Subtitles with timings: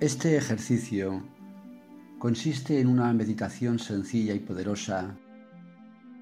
[0.00, 1.24] Este ejercicio
[2.20, 5.16] consiste en una meditación sencilla y poderosa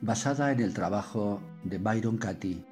[0.00, 2.64] basada en el trabajo de Byron Katie.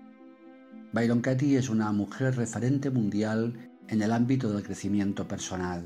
[0.95, 5.85] Byron Katie es una mujer referente mundial en el ámbito del crecimiento personal.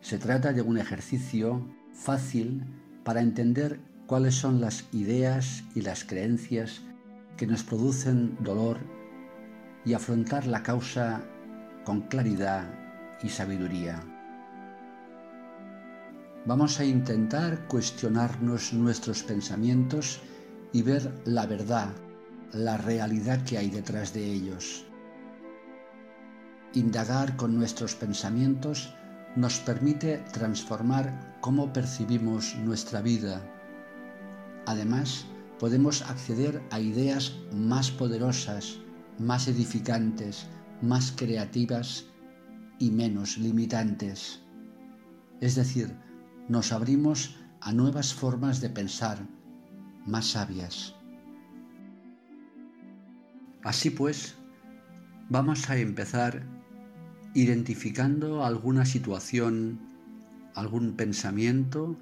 [0.00, 2.64] Se trata de un ejercicio fácil
[3.04, 3.78] para entender
[4.08, 6.82] cuáles son las ideas y las creencias
[7.36, 8.78] que nos producen dolor
[9.84, 11.22] y afrontar la causa
[11.84, 12.83] con claridad
[13.24, 14.00] y sabiduría.
[16.46, 20.20] Vamos a intentar cuestionarnos nuestros pensamientos
[20.74, 21.88] y ver la verdad,
[22.52, 24.84] la realidad que hay detrás de ellos.
[26.74, 28.94] Indagar con nuestros pensamientos
[29.36, 33.40] nos permite transformar cómo percibimos nuestra vida.
[34.66, 35.24] Además,
[35.58, 38.78] podemos acceder a ideas más poderosas,
[39.18, 40.46] más edificantes,
[40.82, 42.06] más creativas
[42.78, 44.42] y menos limitantes.
[45.40, 45.94] Es decir,
[46.48, 49.26] nos abrimos a nuevas formas de pensar,
[50.06, 50.94] más sabias.
[53.62, 54.36] Así pues,
[55.30, 56.46] vamos a empezar
[57.32, 59.80] identificando alguna situación,
[60.54, 61.98] algún pensamiento,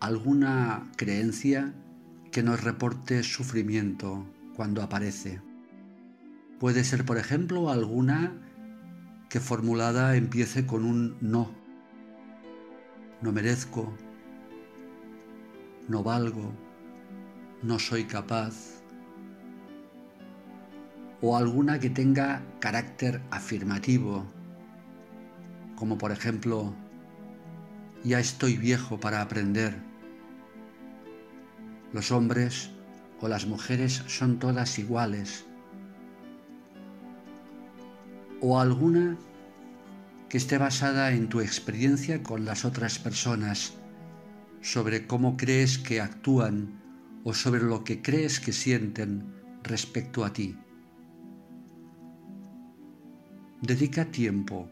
[0.00, 1.74] alguna creencia
[2.30, 5.40] que nos reporte sufrimiento cuando aparece.
[6.58, 8.32] Puede ser, por ejemplo, alguna
[9.32, 11.50] que formulada empiece con un no.
[13.22, 13.90] No merezco,
[15.88, 16.52] no valgo,
[17.62, 18.82] no soy capaz.
[21.22, 24.26] O alguna que tenga carácter afirmativo,
[25.76, 26.74] como por ejemplo,
[28.04, 29.78] ya estoy viejo para aprender.
[31.94, 32.70] Los hombres
[33.22, 35.46] o las mujeres son todas iguales
[38.42, 39.16] o alguna
[40.28, 43.74] que esté basada en tu experiencia con las otras personas,
[44.60, 46.80] sobre cómo crees que actúan
[47.24, 49.32] o sobre lo que crees que sienten
[49.62, 50.58] respecto a ti.
[53.60, 54.68] Dedica tiempo,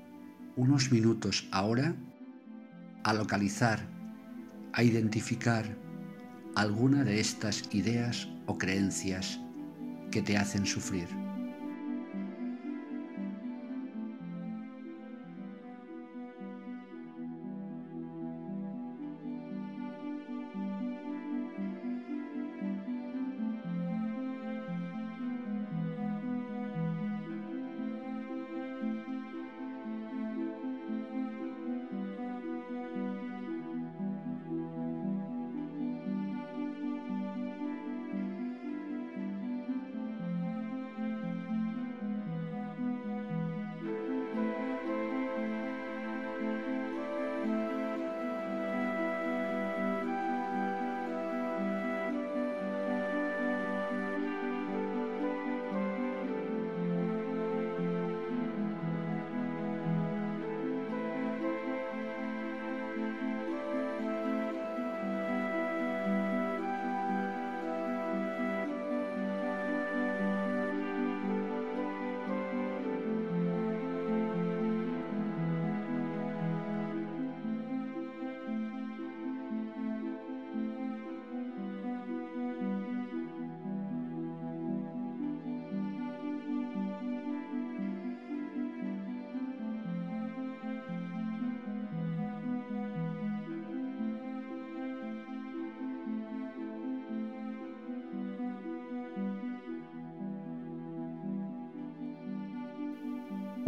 [0.57, 1.95] unos minutos ahora,
[3.05, 3.87] a localizar,
[4.73, 5.65] a identificar
[6.57, 9.39] alguna de estas ideas o creencias
[10.11, 11.20] que te hacen sufrir.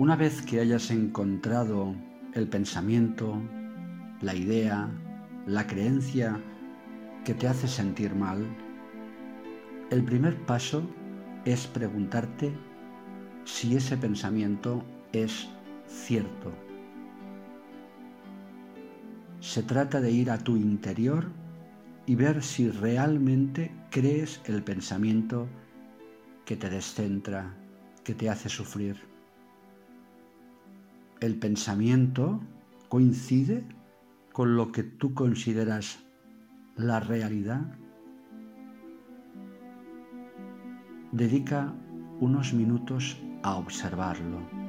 [0.03, 1.95] Una vez que hayas encontrado
[2.35, 3.41] el pensamiento,
[4.21, 4.91] la idea,
[5.47, 6.41] la creencia
[7.25, 8.45] que te hace sentir mal,
[9.91, 10.83] el primer paso
[11.45, 12.53] es preguntarte
[13.45, 14.83] si ese pensamiento
[15.13, 15.49] es
[15.87, 16.53] cierto.
[19.39, 21.31] Se trata de ir a tu interior
[22.07, 25.47] y ver si realmente crees el pensamiento
[26.45, 27.55] que te descentra,
[28.03, 29.12] que te hace sufrir
[31.23, 32.41] el pensamiento
[32.89, 33.65] coincide
[34.33, 36.01] con lo que tú consideras
[36.77, 37.79] la realidad?
[41.13, 41.73] Dedica
[42.21, 44.62] unos minutos a observarlo.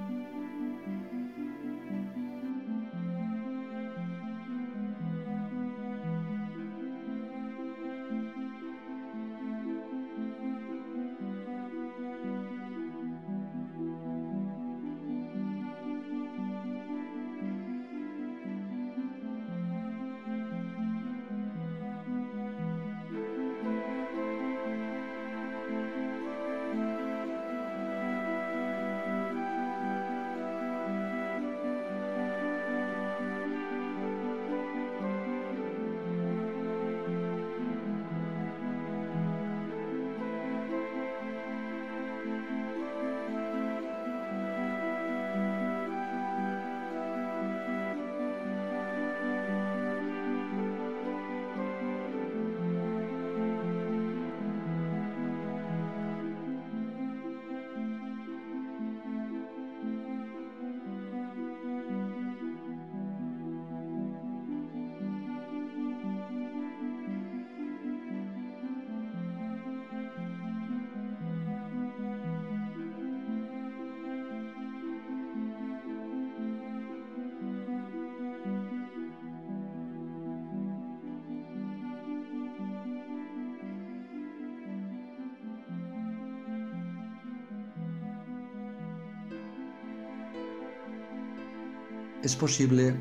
[92.23, 92.95] Es posible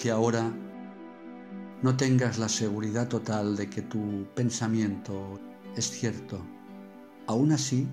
[0.00, 0.52] que ahora
[1.80, 5.38] no tengas la seguridad total de que tu pensamiento
[5.76, 6.44] es cierto.
[7.28, 7.86] Aún así,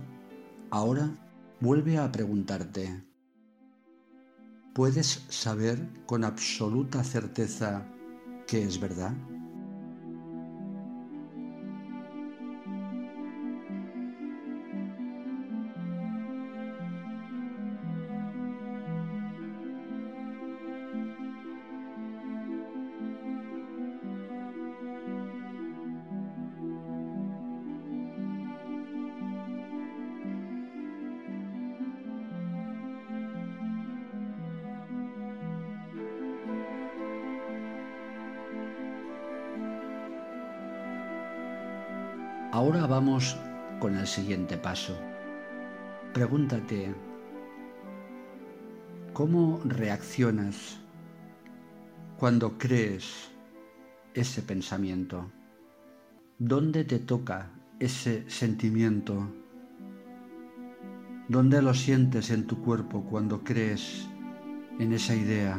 [0.72, 1.12] ahora
[1.60, 3.04] vuelve a preguntarte,
[4.74, 7.86] ¿puedes saber con absoluta certeza
[8.48, 9.14] que es verdad?
[42.54, 43.38] Ahora vamos
[43.80, 44.94] con el siguiente paso.
[46.14, 46.94] Pregúntate,
[49.14, 50.82] ¿cómo reaccionas
[52.18, 53.32] cuando crees
[54.14, 55.32] ese pensamiento?
[56.40, 57.50] ¿Dónde te toca
[57.80, 59.32] ese sentimiento?
[61.30, 64.10] ¿Dónde lo sientes en tu cuerpo cuando crees
[64.78, 65.58] en esa idea?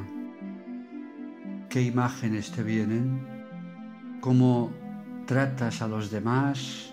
[1.71, 3.27] ¿Qué imágenes te vienen?
[4.21, 4.82] ¿Cómo
[5.27, 6.93] tratas a los demás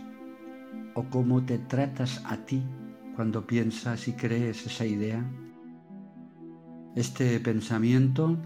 [0.93, 2.61] o cómo te tratas a ti
[3.15, 5.23] cuando piensas y crees esa idea.
[6.95, 8.37] Este pensamiento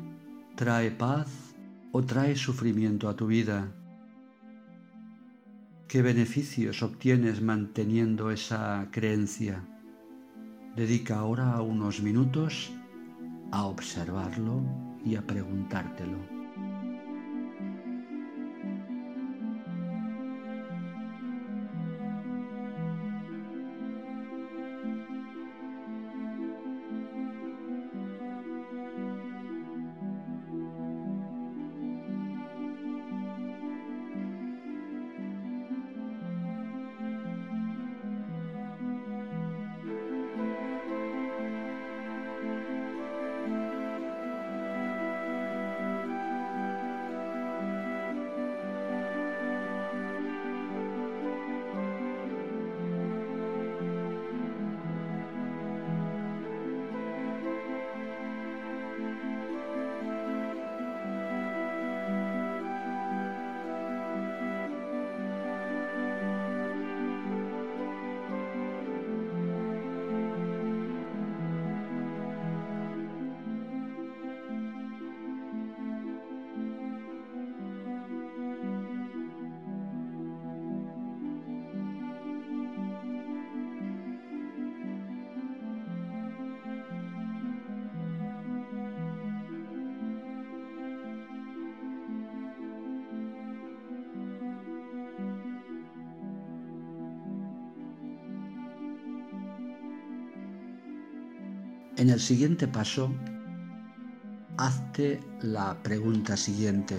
[0.55, 1.55] trae paz
[1.91, 3.71] o trae sufrimiento a tu vida.
[5.87, 9.63] ¿Qué beneficios obtienes manteniendo esa creencia?
[10.75, 12.71] Dedica ahora unos minutos
[13.51, 14.63] a observarlo
[15.05, 16.42] y a preguntártelo.
[101.95, 103.13] En el siguiente paso,
[104.57, 106.95] hazte la pregunta siguiente.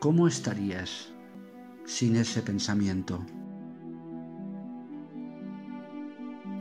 [0.00, 1.12] ¿Cómo estarías
[1.84, 3.24] sin ese pensamiento?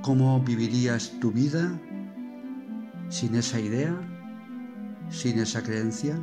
[0.04, 1.80] ¿Cómo vivirías tu vida
[3.10, 4.00] sin esa idea,
[5.10, 6.22] sin esa creencia?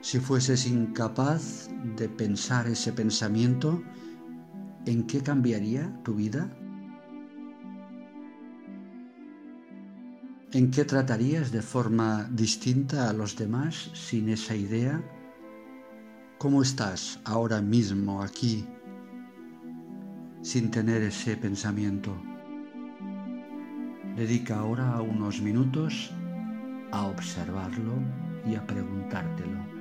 [0.00, 3.84] Si fueses incapaz de pensar ese pensamiento,
[4.88, 6.50] ¿en qué cambiaría tu vida?
[10.52, 15.02] ¿En qué tratarías de forma distinta a los demás sin esa idea?
[16.38, 18.64] ¿Cómo estás ahora mismo aquí
[20.40, 22.16] sin tener ese pensamiento?
[24.16, 26.10] Dedica ahora unos minutos
[26.92, 27.92] a observarlo
[28.46, 29.77] y a preguntártelo.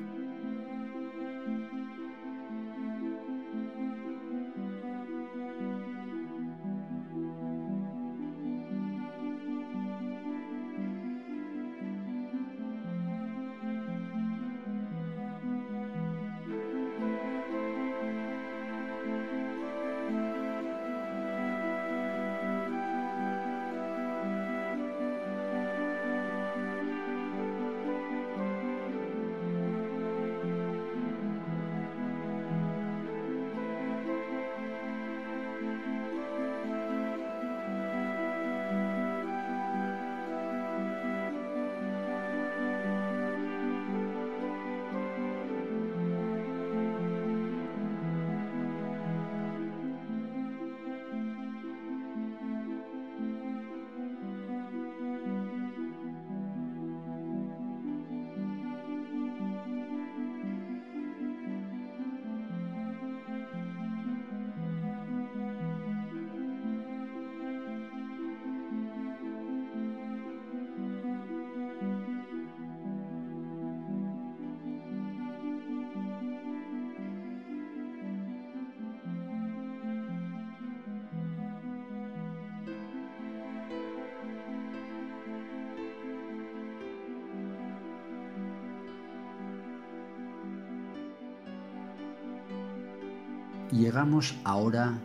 [93.71, 94.97] Llegamos ahora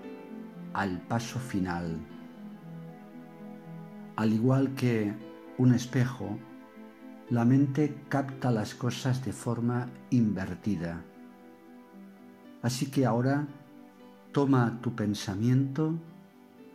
[0.72, 1.96] al paso final.
[4.14, 5.12] Al igual que
[5.58, 6.38] un espejo,
[7.28, 11.02] la mente capta las cosas de forma invertida.
[12.62, 13.48] Así que ahora
[14.30, 15.94] toma tu pensamiento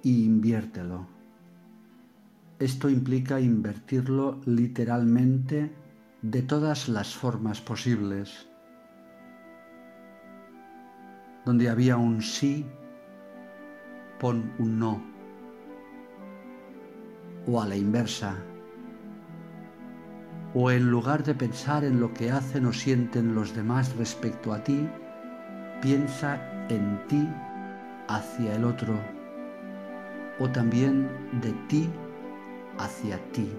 [0.03, 1.07] y inviértelo.
[2.59, 5.71] Esto implica invertirlo literalmente
[6.21, 8.47] de todas las formas posibles.
[11.47, 12.65] Donde había un sí,
[14.19, 15.01] pon un no.
[17.47, 18.35] O a la inversa.
[20.53, 24.61] O en lugar de pensar en lo que hacen o sienten los demás respecto a
[24.61, 24.89] ti,
[25.81, 26.37] piensa
[26.67, 27.25] en ti
[28.09, 28.99] hacia el otro.
[30.39, 31.07] O también
[31.41, 31.89] de ti
[32.77, 33.49] hacia ti.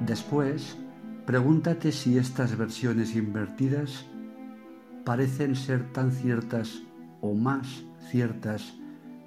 [0.00, 0.76] Después,
[1.24, 4.04] pregúntate si estas versiones invertidas
[5.10, 6.84] parecen ser tan ciertas
[7.20, 8.72] o más ciertas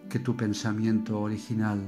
[0.10, 1.82] que tu pensamiento original.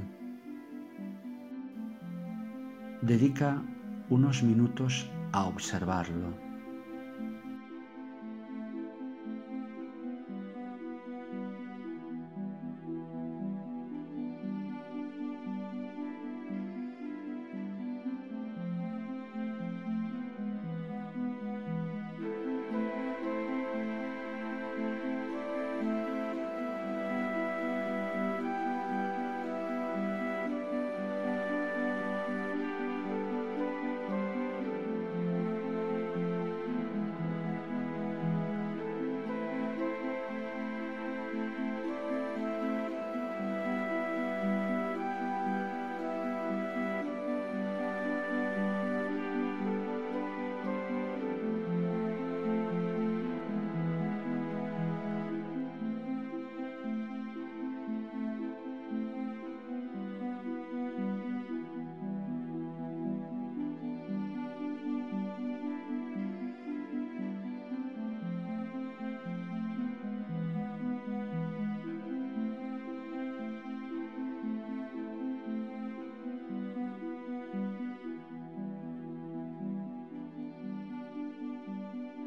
[3.01, 3.63] Dedica
[4.09, 6.44] unos minutos a observarlo.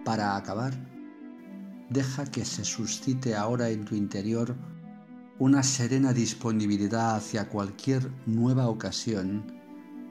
[0.08, 0.72] Para acabar,
[1.90, 4.56] deja que se suscite ahora en tu interior
[5.38, 9.52] una serena disponibilidad hacia cualquier nueva ocasión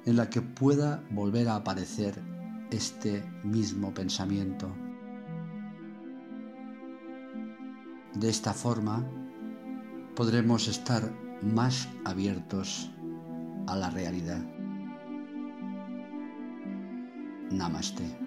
[0.06, 2.22] en la que pueda volver a aparecer
[2.70, 4.72] este mismo pensamiento.
[8.14, 9.04] De esta forma,
[10.16, 11.12] podremos estar
[11.42, 12.92] más abiertos
[13.66, 14.46] a la realidad.
[17.50, 18.27] Namaste.